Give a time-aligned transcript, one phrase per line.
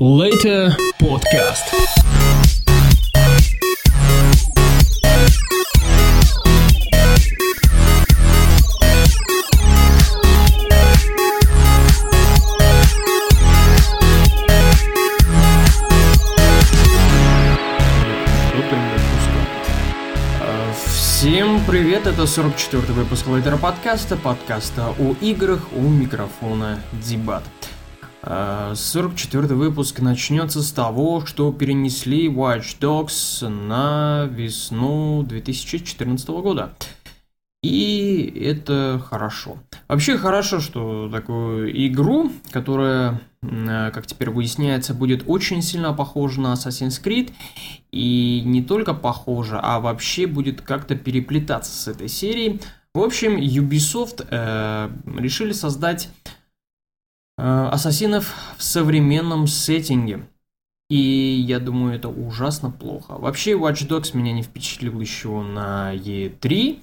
[0.00, 1.74] Later Podcast.
[20.74, 27.42] Всем привет, это 44-й выпуск Лейтера подкаста, подкаста о играх у микрофона Дебат.
[28.22, 36.74] 44 выпуск начнется с того, что перенесли Watch Dogs на весну 2014 года.
[37.62, 39.58] И это хорошо.
[39.88, 47.02] Вообще хорошо, что такую игру, которая, как теперь выясняется, будет очень сильно похожа на Assassin's
[47.02, 47.32] Creed,
[47.90, 52.60] и не только похожа, а вообще будет как-то переплетаться с этой серией.
[52.94, 56.39] В общем, Ubisoft э, решили создать Э,
[57.40, 60.26] ассасинов в современном сеттинге.
[60.90, 63.12] И я думаю, это ужасно плохо.
[63.12, 66.80] Вообще, Watch Dogs меня не впечатлил еще на E3,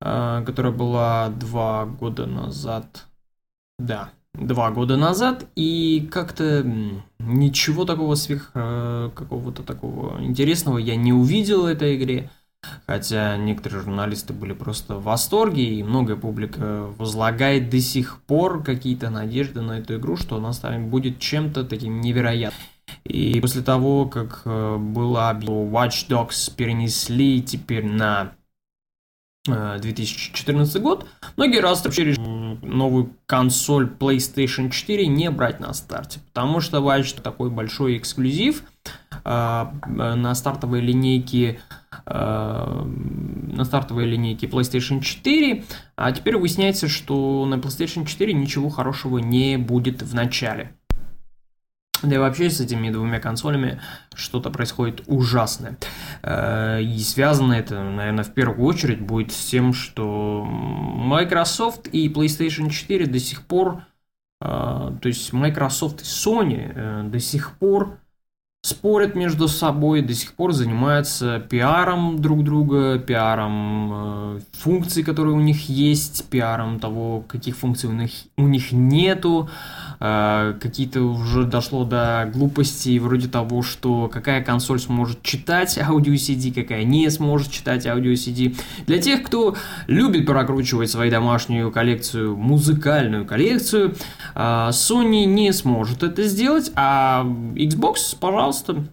[0.00, 3.06] э, которая была два года назад.
[3.78, 6.64] Да, два года назад, и как-то
[7.18, 12.30] ничего такого сверх э, какого-то такого интересного я не увидел в этой игре.
[12.86, 19.10] Хотя некоторые журналисты были просто в восторге, и многое публика возлагает до сих пор какие-то
[19.10, 22.66] надежды на эту игру, что она станет, будет чем-то таким невероятным.
[23.04, 28.32] И после того, как э, было объявлено, Watch Dogs перенесли теперь на
[29.46, 31.06] 2014 э, год,
[31.36, 37.50] многие раз вообще новую консоль PlayStation 4 не брать на старте, потому что Watch такой
[37.50, 38.62] большой эксклюзив
[39.26, 41.58] на стартовой линейке
[42.04, 45.64] Э, на стартовой линейке PlayStation 4,
[45.96, 50.72] а теперь выясняется, что на PlayStation 4 ничего хорошего не будет в начале.
[52.02, 53.80] Да и вообще с этими двумя консолями
[54.14, 55.78] что-то происходит ужасное.
[56.22, 62.70] Э, и связано это, наверное, в первую очередь будет с тем, что Microsoft и PlayStation
[62.70, 63.82] 4 до сих пор,
[64.40, 67.98] э, то есть Microsoft и Sony до сих пор
[68.66, 75.40] спорят между собой, до сих пор занимаются пиаром друг друга, пиаром э, функций, которые у
[75.40, 79.48] них есть, пиаром того, каких функций у них, у них нету.
[80.00, 86.52] Э, какие-то уже дошло до глупостей вроде того, что какая консоль сможет читать аудио CD,
[86.52, 88.56] какая не сможет читать аудио CD.
[88.88, 89.54] Для тех, кто
[89.86, 93.94] любит прокручивать свою домашнюю коллекцию, музыкальную коллекцию,
[94.34, 94.38] э,
[94.72, 97.24] Sony не сможет это сделать, а
[97.54, 98.92] Xbox, пожалуйста, пожалуйста,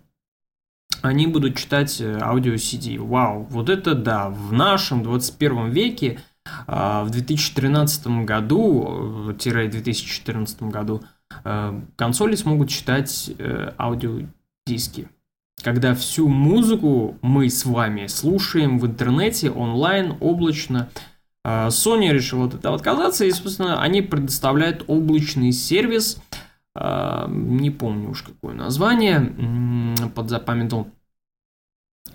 [1.02, 3.00] они будут читать э, аудио CD.
[3.00, 6.20] Вау, вот это да, в нашем 21 веке,
[6.68, 11.04] а, в 2013 году, 2014 э, году,
[11.44, 13.32] э, консоли смогут читать
[13.78, 15.10] аудиодиски.
[15.62, 20.90] Когда всю музыку мы с вами слушаем в интернете, онлайн, облачно,
[21.46, 26.22] Sony решила от этого отказаться, и, собственно, они предоставляют облачный сервис–
[26.76, 29.34] не помню уж какое название,
[30.16, 30.88] подзапамятовал.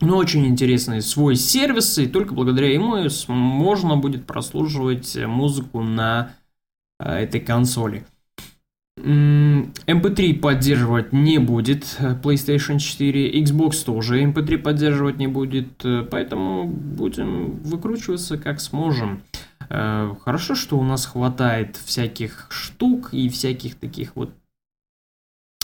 [0.01, 2.97] Но очень интересный свой сервис, и только благодаря ему
[3.29, 6.33] можно будет прослушивать музыку на
[6.99, 8.05] а, этой консоли.
[8.97, 11.85] MP3 поддерживать не будет
[12.23, 19.23] PlayStation 4, Xbox тоже MP3 поддерживать не будет, поэтому будем выкручиваться как сможем.
[19.71, 24.48] Э, хорошо, что у нас хватает всяких штук и всяких таких вот Э,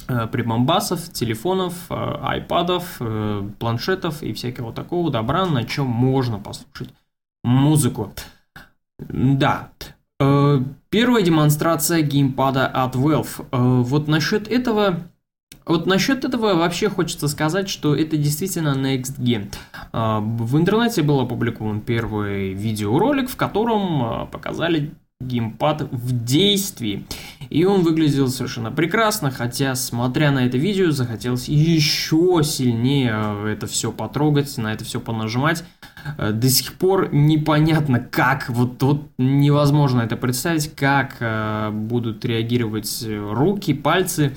[0.07, 6.91] прибамбасов, телефонов, э, айпадов, э, планшетов и всякого такого добра, на чем можно послушать
[7.43, 8.13] музыку.
[8.99, 9.71] Да,
[10.19, 13.45] первая демонстрация геймпада от Valve.
[13.51, 15.01] Вот насчет этого
[15.67, 19.51] вот насчет этого вообще хочется сказать, что это действительно Next Gen.
[19.93, 27.07] В интернете был опубликован первый видеоролик, в котором показали геймпад в действии.
[27.51, 33.93] И он выглядел совершенно прекрасно, хотя, смотря на это видео, захотелось еще сильнее это все
[33.93, 35.65] потрогать, на это все понажимать.
[36.19, 43.07] Э, до сих пор непонятно, как, вот, вот невозможно это представить, как э, будут реагировать
[43.09, 44.37] руки, пальцы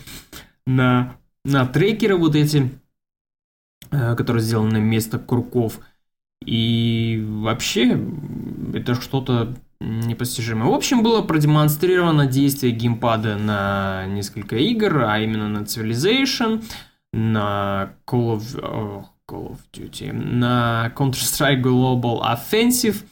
[0.65, 1.15] на,
[1.45, 2.71] на трекеры вот эти,
[3.91, 5.79] э, которые сделаны вместо курков.
[6.45, 7.99] И вообще,
[8.73, 10.69] это что-то непостижимое.
[10.69, 16.63] В общем, было продемонстрировано действие геймпада на несколько игр, а именно на Civilization,
[17.13, 23.03] на Call of, oh, Call of Duty, на Counter-Strike Global Offensive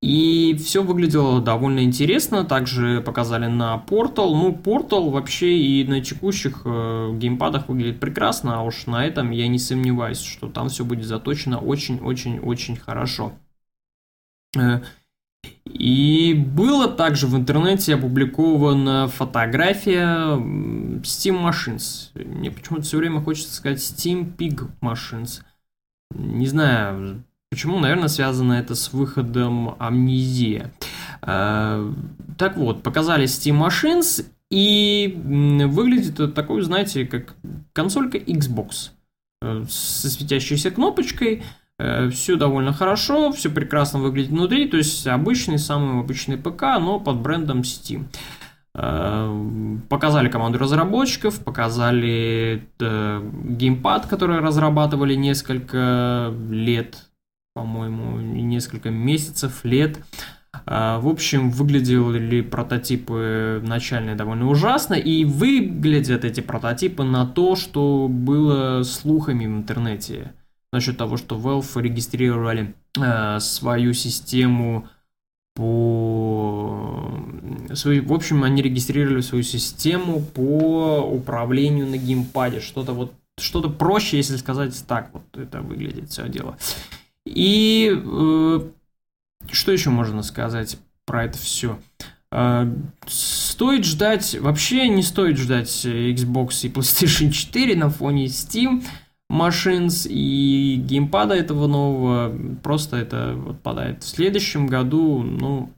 [0.00, 2.44] И все выглядело довольно интересно.
[2.44, 4.34] Также показали на Portal.
[4.34, 9.48] Ну, Portal вообще и на текущих э, геймпадах выглядит прекрасно, а уж на этом я
[9.48, 13.32] не сомневаюсь, что там все будет заточено очень-очень-очень хорошо.
[15.66, 20.36] И было также в интернете опубликована фотография
[21.02, 22.10] Steam Machines.
[22.14, 25.42] Мне почему-то все время хочется сказать Steam Pig Machines.
[26.14, 30.72] Не знаю, почему, наверное, связано это с выходом Амнезия.
[31.22, 31.92] Э,
[32.38, 35.20] так вот, показали Steam Machines, и
[35.66, 37.34] выглядит это такой, знаете, как
[37.72, 38.90] консолька Xbox
[39.42, 41.42] э, со светящейся кнопочкой–
[42.10, 47.16] все довольно хорошо, все прекрасно выглядит внутри, то есть обычный, самый обычный ПК, но под
[47.20, 48.06] брендом Steam.
[48.78, 57.08] Э, показали команду разработчиков, показали э, геймпад, который разрабатывали несколько лет,
[57.54, 59.98] по-моему, несколько месяцев, лет.
[60.64, 68.82] В общем, выглядели прототипы начальные довольно ужасно, и выглядят эти прототипы на то, что было
[68.82, 70.32] слухами в интернете
[70.76, 74.88] насчет того, что Valve регистрировали э, свою систему
[75.54, 77.18] по...
[77.74, 82.60] Свою, в общем, они регистрировали свою систему по управлению на геймпаде.
[82.60, 86.56] Что-то вот что-то проще, если сказать так, вот это выглядит все дело.
[87.24, 88.60] И э,
[89.50, 91.78] что еще можно сказать про это все?
[92.30, 92.70] Э,
[93.06, 98.84] стоит ждать, вообще не стоит ждать Xbox и PlayStation 4 на фоне Steam.
[99.30, 104.04] Machines и геймпада этого нового, просто это отпадает.
[104.04, 105.70] В следующем году, ну,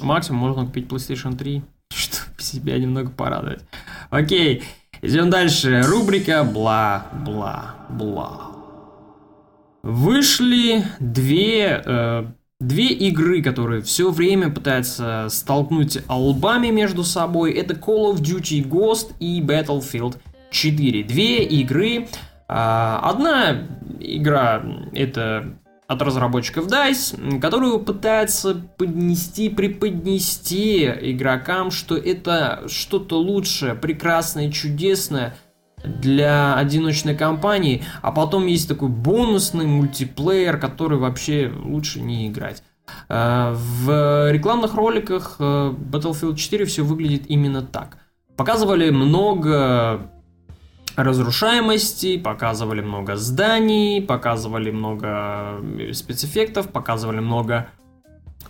[0.00, 1.62] максимум можно купить PlayStation 3,
[1.92, 3.62] чтобы себя немного порадовать.
[4.10, 4.64] Окей,
[5.02, 5.82] идем дальше.
[5.82, 8.54] Рубрика бла-бла-бла.
[9.84, 12.24] Вышли две, э,
[12.58, 17.52] две игры, которые все время пытаются столкнуть албами между собой.
[17.52, 20.16] Это Call of Duty Ghost и Battlefield
[20.50, 21.04] 4.
[21.04, 22.08] Две игры,
[22.46, 23.66] одна
[24.00, 24.62] игра
[24.92, 25.56] это
[25.86, 35.36] от разработчиков DICE, которую пытается поднести, преподнести игрокам, что это что-то лучшее, прекрасное, чудесное
[35.84, 42.62] для одиночной компании, а потом есть такой бонусный мультиплеер, который вообще лучше не играть.
[43.08, 47.98] А, в рекламных роликах э, Battlefield 4 все выглядит именно так.
[48.36, 50.10] Показывали много
[50.96, 57.68] разрушаемости, показывали много зданий, показывали много э, спецэффектов, показывали много,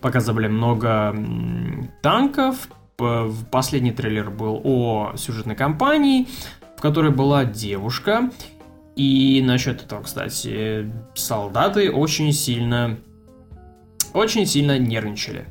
[0.00, 1.14] показывали много
[2.02, 2.68] танков.
[3.50, 6.28] Последний трейлер был о сюжетной кампании,
[6.76, 8.30] в которой была девушка.
[8.94, 12.98] И насчет этого, кстати, солдаты очень сильно,
[14.12, 15.46] очень сильно нервничали.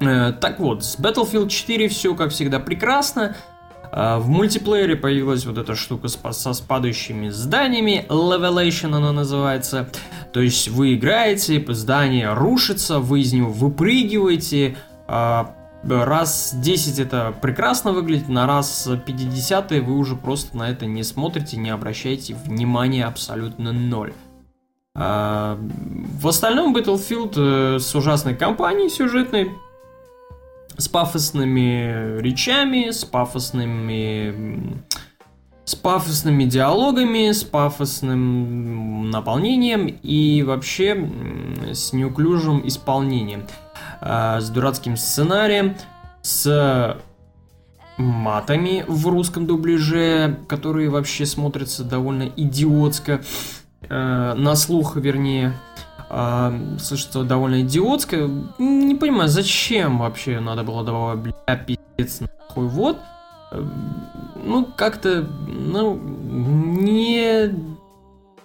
[0.00, 3.36] Э, так вот, с Battlefield 4 все, как всегда, прекрасно.
[3.96, 9.88] А, в мультиплеере появилась вот эта штука со спадающими зданиями, Levelation она называется.
[10.32, 14.76] То есть вы играете, здание рушится, вы из него выпрыгиваете,
[15.06, 15.54] а,
[15.84, 21.56] раз 10 это прекрасно выглядит, на раз 50 вы уже просто на это не смотрите,
[21.56, 24.12] не обращаете внимания абсолютно ноль.
[24.96, 25.56] А,
[26.20, 29.50] в остальном Battlefield э, с ужасной кампанией сюжетной,
[30.76, 34.82] с пафосными речами, с пафосными
[35.64, 41.08] с пафосными диалогами, с пафосным наполнением и вообще
[41.72, 43.46] с неуклюжим исполнением,
[44.02, 45.74] а, с дурацким сценарием,
[46.20, 46.98] с
[47.96, 53.22] матами в русском дубляже, которые вообще смотрятся довольно идиотско,
[53.88, 55.54] э, на слух, вернее,
[56.16, 58.30] а, слышится довольно идиотское.
[58.58, 62.98] Не понимаю, зачем вообще надо было давать, бля, пиздец, нахуй, вот.
[63.50, 67.52] Ну, как-то, ну, не,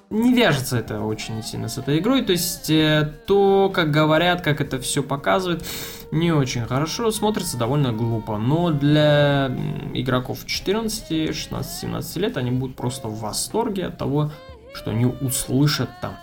[0.10, 2.24] не вяжется это очень сильно с этой игрой.
[2.24, 5.64] То есть, э, то, как говорят, как это все показывает,
[6.12, 8.40] не очень хорошо, смотрится довольно глупо.
[8.40, 9.56] Но для
[9.94, 14.32] игроков 14, 16, 17 лет они будут просто в восторге от того,
[14.74, 16.18] что они услышат там.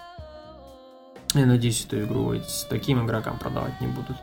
[1.37, 4.17] Я надеюсь, эту игру с таким игрокам продавать не будут.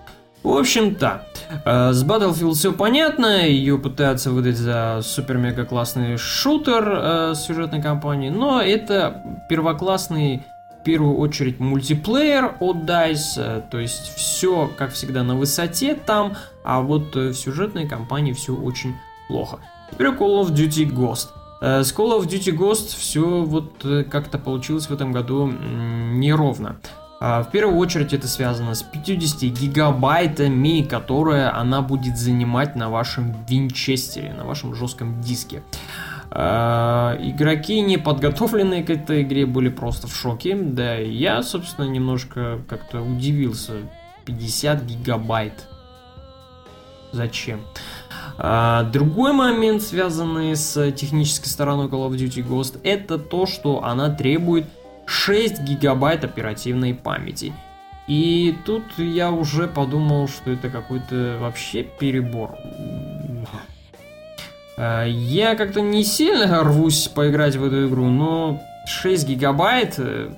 [0.44, 1.26] В общем-то,
[1.64, 8.30] э, с Battlefield все понятно, ее пытаются выдать за супер-мега классный шутер э, сюжетной кампании,
[8.30, 10.44] но это первоклассный
[10.82, 16.36] в первую очередь мультиплеер от DICE, э, то есть все, как всегда, на высоте там,
[16.66, 18.96] а вот в сюжетной кампании все очень
[19.30, 19.60] плохо.
[19.92, 21.30] Теперь Call of Duty Ghost.
[21.62, 26.76] С Call of Duty Ghost все вот как-то получилось в этом году неровно.
[27.24, 34.34] В первую очередь это связано с 50 гигабайтами, которые она будет занимать на вашем винчестере,
[34.34, 35.64] на вашем жестком диске.
[36.32, 40.54] Игроки, не подготовленные к этой игре, были просто в шоке.
[40.54, 43.74] Да, я, собственно, немножко как-то удивился.
[44.26, 45.70] 50 гигабайт.
[47.14, 47.62] Зачем?
[48.38, 54.10] А, другой момент, связанный с технической стороной Call of Duty Ghost, это то, что она
[54.10, 54.66] требует
[55.06, 57.54] 6 гигабайт оперативной памяти.
[58.08, 62.56] И тут я уже подумал, что это какой-то вообще перебор.
[64.76, 70.32] А, я как-то не сильно рвусь поиграть в эту игру, но 6 гигабайт э,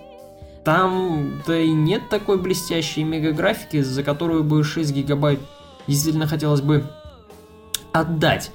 [0.64, 5.40] там-то и нет такой блестящей мегаграфики, за которую бы 6 гигабайт
[5.88, 6.84] действительно хотелось бы
[7.94, 8.52] отдать.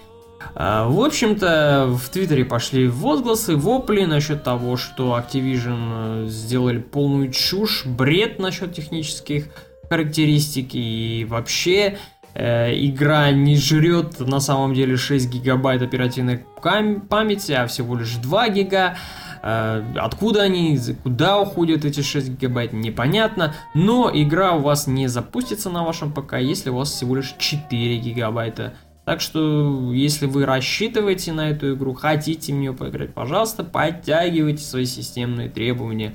[0.54, 7.30] А, в общем-то, в Твиттере пошли возгласы, вопли насчет того, что Activision э, сделали полную
[7.30, 9.46] чушь, бред насчет технических
[9.88, 11.98] характеристик и вообще
[12.34, 18.48] э, игра не жрет на самом деле 6 гигабайт оперативной памяти, а всего лишь 2
[18.50, 18.96] гига.
[19.42, 23.54] Э, откуда они, куда уходят эти 6 гигабайт, непонятно.
[23.74, 27.98] Но игра у вас не запустится на вашем ПК, если у вас всего лишь 4
[27.98, 28.74] гигабайта.
[29.10, 34.84] Так что, если вы рассчитываете на эту игру, хотите в нее поиграть, пожалуйста, подтягивайте свои
[34.84, 36.14] системные требования.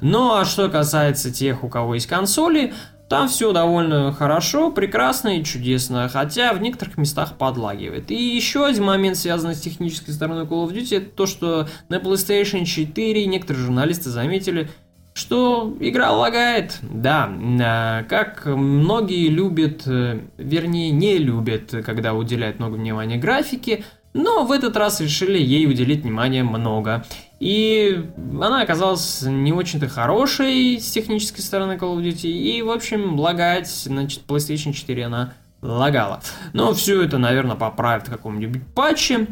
[0.00, 2.74] Ну а что касается тех, у кого есть консоли,
[3.08, 8.10] там все довольно хорошо, прекрасно и чудесно, хотя в некоторых местах подлагивает.
[8.10, 11.98] И еще один момент, связанный с технической стороной Call of Duty, это то, что на
[11.98, 14.68] PlayStation 4 некоторые журналисты заметили,
[15.14, 16.78] что игра лагает.
[16.82, 17.30] Да,
[17.62, 24.52] а, как многие любят, э, вернее не любят, когда уделяют много внимания графике, но в
[24.52, 27.04] этот раз решили ей уделить внимание много.
[27.40, 28.04] И
[28.40, 32.28] она оказалась не очень-то хорошей с технической стороны Call of Duty.
[32.28, 36.20] И, в общем, лагать, значит, PlayStation 4 она лагала.
[36.52, 39.28] Но все это, наверное, поправят в каком-нибудь патче.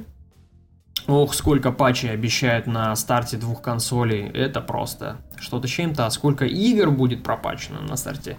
[1.10, 4.28] Ох, сколько патчей обещают на старте двух консолей.
[4.28, 6.06] Это просто что-то чем-то.
[6.06, 8.36] А сколько игр будет пропачено на старте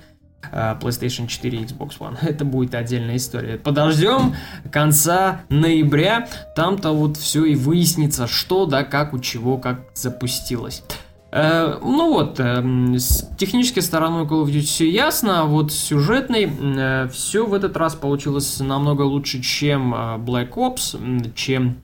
[0.51, 2.17] Э, PlayStation 4 и Xbox One.
[2.21, 3.57] Это будет отдельная история.
[3.57, 4.35] Подождем
[4.71, 6.27] конца ноября.
[6.55, 10.83] Там-то вот все и выяснится, что да, как, у чего, как запустилось.
[11.31, 12.61] Э, ну вот, э,
[12.97, 17.53] с технической стороной Call of Duty все ясно, а вот с сюжетной э, все в
[17.53, 21.77] этот раз получилось намного лучше, чем э, Black Ops, чем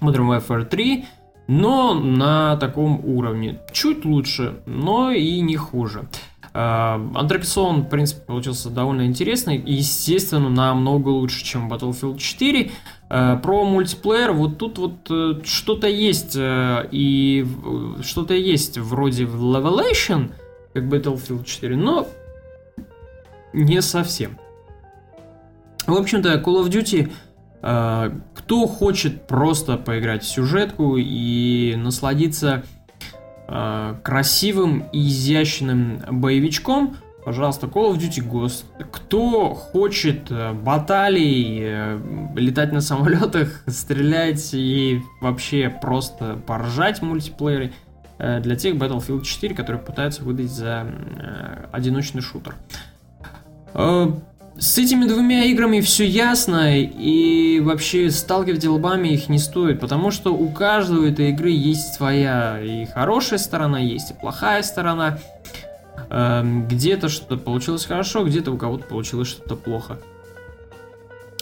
[0.00, 1.04] Modern Warfare 3,
[1.48, 3.60] но на таком уровне.
[3.72, 6.08] Чуть лучше, но и не хуже.
[6.52, 12.70] Антраксон, в принципе, получился довольно интересный естественно, намного лучше, чем Battlefield 4.
[13.10, 17.46] Э, про мультиплеер вот тут вот э, что-то есть, э, и
[18.02, 20.32] что-то есть вроде Levelation,
[20.74, 22.08] как Battlefield 4, но
[23.52, 24.38] не совсем.
[25.86, 27.10] В общем-то, Call of Duty
[27.60, 32.62] кто хочет просто поиграть в сюжетку и насладиться
[33.48, 36.96] э, красивым и изящным боевичком,
[37.28, 38.64] пожалуйста, Call of Duty Ghost.
[38.90, 42.00] Кто хочет э, баталий, э,
[42.36, 47.74] летать на самолетах, стрелять и вообще просто поржать в мультиплеере,
[48.18, 50.86] э, для тех Battlefield 4, которые пытаются выдать за
[51.70, 52.54] одиночный шутер.
[54.58, 60.10] Э, с этими двумя играми все ясно, и вообще сталкивать лбами их не стоит, потому
[60.10, 65.18] что у каждой этой игры есть своя и хорошая сторона, есть и плохая сторона.
[66.10, 69.98] Эм, где-то что-то получилось хорошо, где-то у кого-то получилось что-то плохо.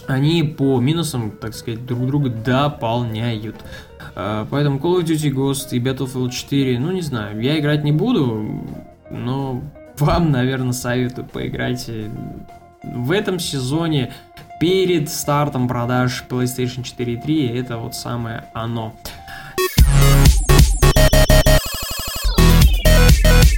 [0.06, 3.56] Они по минусам, так сказать, друг друга дополняют.
[4.14, 7.92] Э, поэтому Call of Duty Ghost и Battlefield 4, ну не знаю, я играть не
[7.92, 8.64] буду,
[9.11, 9.62] но
[9.99, 11.88] вам, наверное, советую поиграть
[12.86, 14.12] в этом сезоне
[14.60, 18.94] перед стартом продаж PlayStation 4 и 3 это вот самое оно.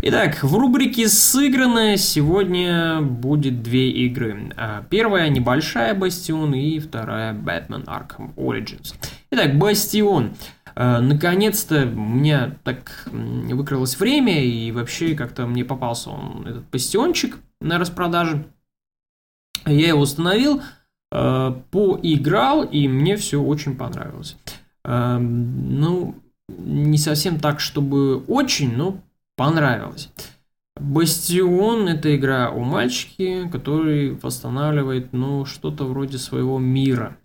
[0.01, 4.53] Итак, в рубрике «Сыгранное» сегодня будет две игры.
[4.57, 8.95] А, первая небольшая «Бастион» и вторая «Batman Arkham Origins».
[9.31, 10.35] Итак, «Бастион».
[10.75, 17.39] А, наконец-то у меня так выкрылось время, и вообще как-то мне попался он, этот «Бастиончик»
[17.61, 18.47] на распродаже.
[19.69, 20.63] Я его установил,
[21.13, 24.37] э, поиграл, и мне все очень понравилось.
[24.85, 26.17] Э, ну,
[26.49, 28.99] не совсем так, чтобы очень, но
[29.37, 30.11] понравилось.
[30.81, 37.17] Бастион– это игра у мальчики, который восстанавливает, ну, что-то вроде своего мира.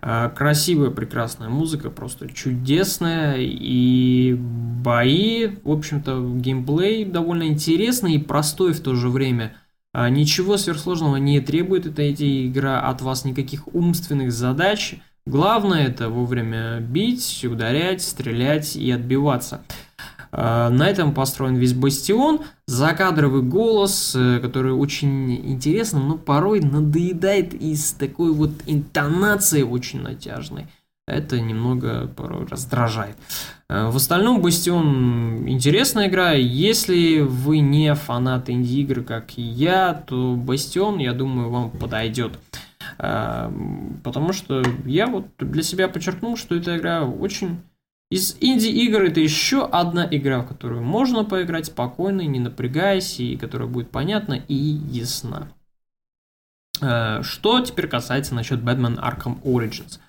[0.00, 3.36] Красивая, прекрасная музыка, просто чудесная.
[3.38, 9.54] И бои, в общем-то, геймплей довольно интересный и простой в то же время.
[9.92, 12.06] Ничего сверхсложного не требует эта
[12.46, 14.96] игра от вас никаких умственных задач.
[15.26, 19.62] Главное это вовремя бить, ударять, стрелять и отбиваться.
[20.32, 22.40] А, на этом построен весь бастион.
[22.66, 30.68] Закадровый голос, э, который очень интересный, но порой надоедает из такой вот интонации очень натяжной.
[31.10, 33.16] Это немного порой раздражает.
[33.68, 36.32] А, в остальном Бастион интересная игра.
[36.32, 42.38] Если вы не фанат инди-игр, как и я, то Бастион, я думаю, вам подойдет.
[42.98, 43.52] А,
[44.04, 47.60] потому что я вот для себя подчеркнул, что эта игра очень
[48.10, 53.68] из инди-игр это еще одна игра, в которую можно поиграть спокойно, не напрягаясь, и которая
[53.68, 55.48] будет понятна и ясна.
[56.80, 60.00] Э, что теперь касается насчет Batman Arkham Origins.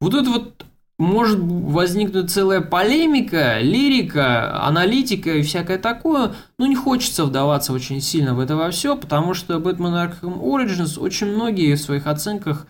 [0.00, 0.66] Вот это вот
[0.98, 8.34] может возникнуть целая полемика, лирика, аналитика и всякое такое, но не хочется вдаваться очень сильно
[8.34, 12.66] в это во все, потому что Batman Arkham Origins очень многие в своих оценках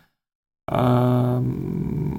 [0.68, 1.42] э,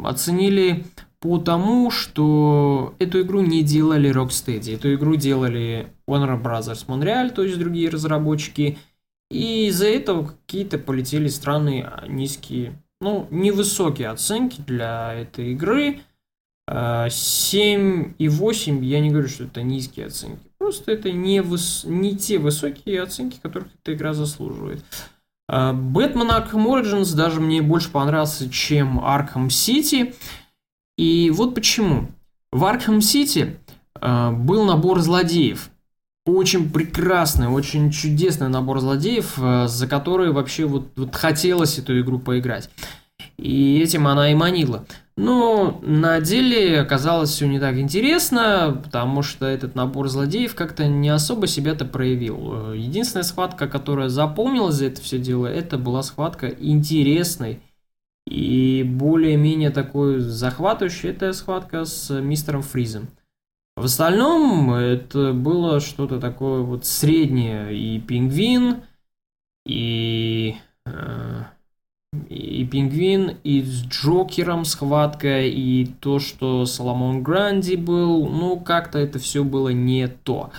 [0.04, 0.86] оценили
[1.22, 7.60] Потому что эту игру не делали Rocksteady, эту игру делали Warner Brothers Montreal, то есть
[7.60, 8.80] другие разработчики,
[9.30, 16.00] и из-за этого какие-то полетели странные низкие, ну, невысокие оценки для этой игры.
[16.70, 20.48] 7 и 8, я не говорю, что это низкие оценки.
[20.58, 21.84] Просто это не, выс...
[21.86, 24.82] не те высокие оценки, которых эта игра заслуживает.
[25.50, 30.16] Batman Arkham Origins даже мне больше понравился, чем Arkham City.
[30.98, 32.08] И вот почему.
[32.52, 33.58] В Аркхем Сити
[34.00, 35.71] э, был набор злодеев.
[36.26, 42.20] Очень прекрасный, очень чудесный набор злодеев, э, за которые вообще вот, вот хотелось эту игру
[42.20, 42.70] поиграть.
[43.38, 44.86] И этим она и манила.
[45.18, 51.10] Но на деле оказалось все не так интересно, потому что этот набор злодеев как-то не
[51.10, 52.74] особо себя-то проявил.
[52.74, 57.62] Единственная схватка, которая запомнилась за это все дело, это была схватка интересной
[58.28, 63.10] и более-менее такой захватывающий это схватка с мистером Фризом.
[63.76, 67.76] В остальном это было что-то такое вот среднее.
[67.76, 68.84] И пингвин,
[69.66, 70.56] и,
[70.86, 71.44] э,
[72.28, 79.20] и пингвин, и с Джокером схватка, и то, что Соломон Гранди был, ну как-то это
[79.20, 80.52] все было не то.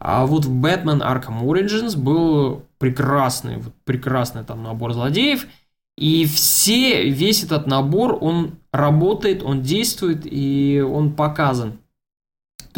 [0.00, 5.46] А вот в Batman Arkham Origins был прекрасный, вот прекрасный там набор злодеев–
[5.98, 11.80] и все, весь этот набор, он работает, он действует и он показан.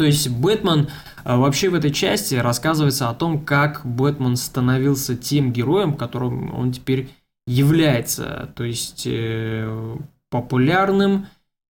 [0.01, 0.87] То есть Бэтмен
[1.23, 6.71] а, вообще в этой части рассказывается о том, как Бэтмен становился тем героем, которым он
[6.71, 7.11] теперь
[7.45, 8.51] является.
[8.55, 9.97] То есть э,
[10.31, 11.27] популярным,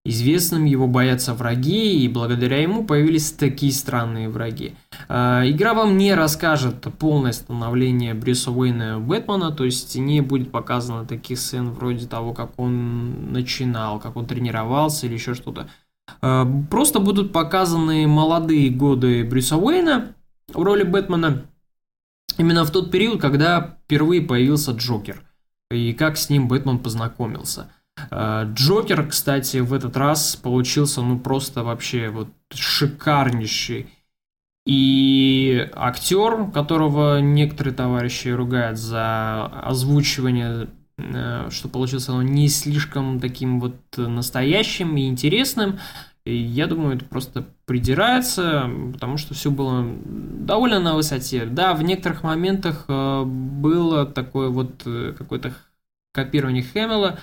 [0.04, 4.74] Известным его боятся враги, и благодаря ему появились такие странные враги.
[5.06, 11.04] А, игра вам не расскажет полное становление Брюса Уэйна Бэтмена, то есть не будет показано
[11.04, 15.68] таких сцен вроде того, как он начинал, как он тренировался или еще что-то.
[16.20, 20.14] А, просто будут показаны молодые годы Брюса Уэйна
[20.52, 21.44] в роли Бэтмена,
[22.36, 25.22] именно в тот период, когда впервые появился Джокер,
[25.70, 27.70] и как с ним Бэтмен познакомился–
[28.10, 33.88] Э, Джокер, кстати, в этот раз получился, ну, просто вообще вот шикарнейший.
[34.66, 40.66] И актер, которого некоторые товарищи ругают за озвучивание, э,
[41.50, 45.78] что получился он не слишком таким вот настоящим и интересным,
[46.24, 51.46] и я думаю, это просто придирается, потому что все было довольно на высоте.
[51.46, 54.82] Да, в некоторых моментах э, было такое вот
[55.16, 55.54] какое-то
[56.12, 57.18] копирование Хэмилла,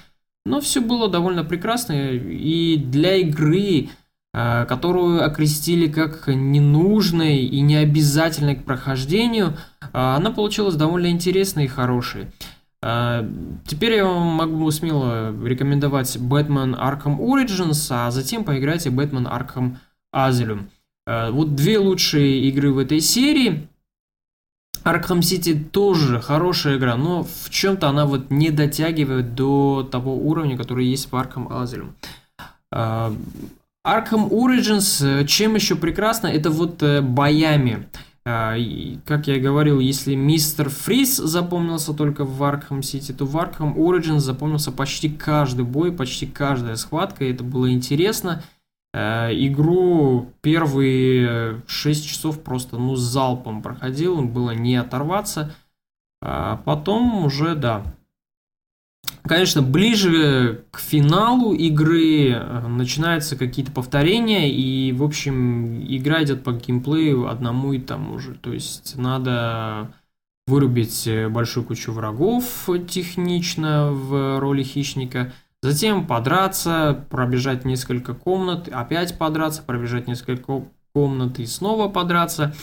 [0.46, 3.90] но все было довольно прекрасно, и для игры,
[4.32, 9.58] которую окрестили как ненужной и необязательной к прохождению,
[9.92, 12.28] она получилась довольно интересной и хорошей.
[12.82, 13.28] А,
[13.66, 19.78] теперь я вам могу смело рекомендовать Batman Arkham Origins, а затем поиграйте Batman Arkham
[20.16, 20.68] Asylum.
[21.08, 23.68] Вот две лучшие игры в этой серии.
[24.84, 30.58] Arkham City тоже хорошая игра, но в чем-то она вот не дотягивает до того уровня,
[30.58, 31.90] который есть в Arkham Asylum.
[32.72, 33.14] А,
[33.86, 37.88] Arkham Origins, э, чем еще прекрасно, это вот э, боями.
[38.28, 38.56] А,
[39.06, 43.76] как я и говорил, если мистер Фриз запомнился только в Arkham City, то в Arkham
[43.76, 48.42] Origins запомнился почти каждый бой, почти каждая схватка, и это было интересно.
[48.96, 55.54] Э, игру первые 6 часов просто, ну, залпом проходил, было не оторваться.
[56.20, 57.84] А потом уже, да,
[59.28, 66.52] Конечно, ближе к финалу игры э, начинаются какие-то повторения, и, в общем, игра идет по
[66.52, 68.36] геймплею одному и тому же.
[68.36, 69.92] То есть надо
[70.46, 75.34] вырубить большую кучу врагов технично в роли хищника,
[75.64, 82.54] затем подраться, пробежать несколько комнат, опять подраться, пробежать несколько комнат и снова подраться.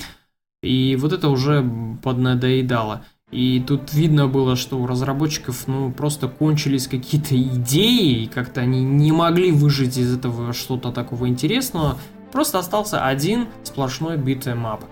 [0.62, 1.68] И вот это уже
[2.04, 3.04] поднадоедало.
[3.32, 8.84] И тут видно было, что у разработчиков ну, просто кончились какие-то идеи, и как-то они
[8.84, 11.96] не могли выжить из этого что-то такого интересного.
[12.30, 14.84] Просто остался один сплошной beat 'em up.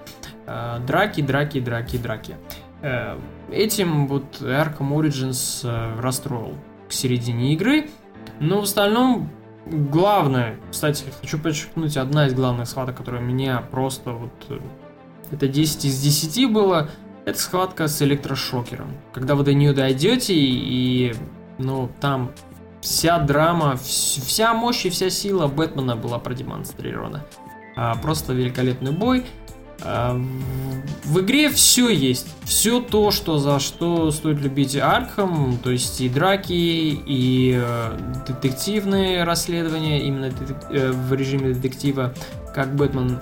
[0.47, 2.37] Э, драки, драки, драки, драки.
[2.81, 3.19] Э,
[3.53, 6.55] этим вот Arkham Origins э, расстроил
[6.89, 7.91] к середине игры.
[8.41, 9.29] Но в остальном
[9.67, 14.33] главное, кстати, хочу подчеркнуть, одна из главных схваток, которая меня просто вот...
[15.31, 16.89] Это 10 из 10 было–
[17.31, 18.95] это схватка с электрошокером.
[19.13, 21.15] Когда вы до нее дойдете и,
[21.59, 22.33] ну, там
[22.81, 27.25] вся драма, вся мощь и вся сила Бэтмена была продемонстрирована.
[27.77, 29.25] А, просто великолепный бой.
[29.83, 30.21] А,
[31.05, 32.27] в игре все есть.
[32.45, 39.25] Все то, что за что стоит любить Аркхам, то есть и драки, и э, детективные
[39.25, 40.33] расследования, именно
[40.71, 42.15] э, в режиме детектива,
[42.55, 43.21] как Бэтмен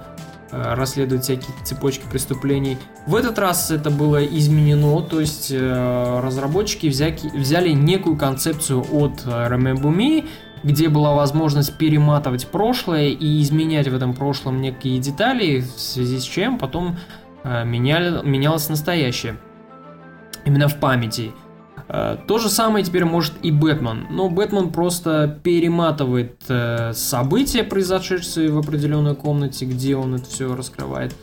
[0.50, 2.78] Э, расследовать всякие цепочки преступлений.
[3.06, 9.28] В этот раз это было изменено, то есть э, разработчики взяли некую концепцию от э,
[9.28, 10.26] Remember Me,
[10.62, 16.24] где была возможность перематывать прошлое и изменять в этом прошлом некие детали, в связи с
[16.24, 16.96] чем потом
[17.44, 19.36] меняли, менялось настоящее.
[20.44, 21.32] Именно в памяти.
[21.88, 28.50] Э, то же самое теперь может и Бэтмен, но Бэтмен просто перематывает э, события, произошедшие
[28.50, 31.14] в определенной комнате, где он это все раскрывает.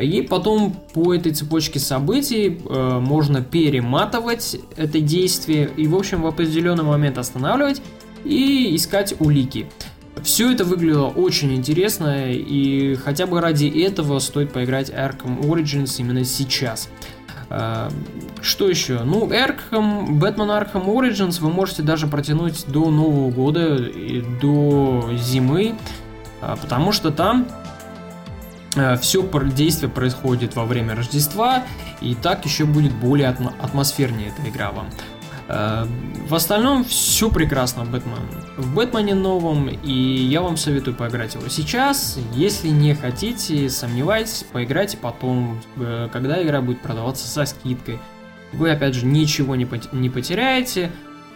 [0.00, 6.26] И потом по этой цепочке событий э, можно перематывать это действие и, в общем, в
[6.26, 7.82] определенный момент останавливать
[8.24, 9.66] и искать улики.
[10.22, 16.24] Все это выглядело очень интересно, и хотя бы ради этого стоит поиграть Arkham Origins именно
[16.24, 16.88] сейчас.
[18.40, 19.00] Что еще?
[19.04, 25.74] Ну, Arkham, Batman Arkham Origins вы можете даже протянуть до Нового года и до зимы,
[26.40, 27.46] э, потому что там
[28.74, 31.62] э, все действие происходит во время Рождества,
[32.00, 34.88] и так еще будет более атмосфернее эта игра вам.
[35.48, 35.86] Э,
[36.28, 38.18] в остальном все прекрасно в Бэтмен.
[38.56, 42.18] В Бэтмене новом, и я вам советую поиграть его сейчас.
[42.34, 47.98] Если не хотите, сомневайтесь, поиграйте потом, э, когда игра будет продаваться со скидкой.
[48.52, 50.90] Вы, опять же, ничего не потеряете.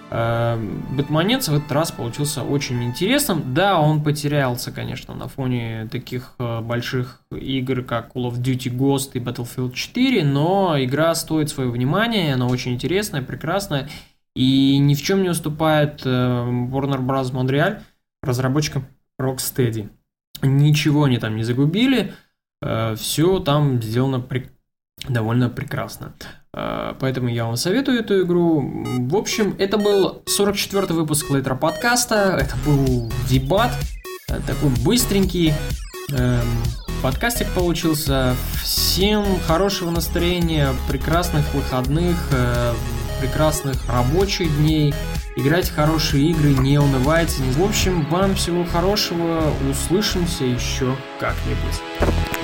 [0.09, 3.55] Бэтменец в этот раз получился очень интересным.
[3.55, 9.11] Да, он потерялся, конечно, на фоне таких э, больших игр, как Call of Duty Ghost
[9.15, 13.89] и Battlefield 4, но игра стоит своего внимания, она очень интересная, прекрасная,
[14.37, 17.33] и ни в чем не уступает э, Warner Bros.
[17.33, 17.81] Montreal
[18.23, 18.87] разработчикам
[19.21, 19.89] Rocksteady.
[20.43, 22.13] Ничего они там не загубили,
[22.63, 24.51] э, все там сделано при...
[25.09, 26.13] довольно прекрасно.
[26.53, 28.61] Э, поэтому я вам советую эту игру.
[28.61, 32.39] В общем, это был 44-й выпуск Лейтера подкаста.
[32.41, 33.73] Это был дебат.
[34.29, 35.53] Э, такой быстренький.
[36.11, 36.41] Эм,
[37.03, 38.37] подкастик получился.
[38.63, 42.73] Всем хорошего настроения, прекрасных выходных, э,
[43.21, 44.95] прекрасных рабочих дней.
[45.37, 47.43] Играйте хорошие игры, не унывайте.
[47.43, 49.53] В общем, вам всего хорошего.
[49.71, 52.36] Услышимся еще как-нибудь.